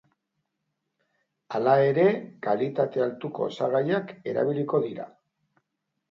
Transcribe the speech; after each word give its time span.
Hala 1.57 1.75
ere, 1.89 2.05
kalitate 2.47 3.03
altuko 3.07 3.45
osagaiak 3.49 4.15
erabiliko 4.31 4.81
dira. 4.87 5.07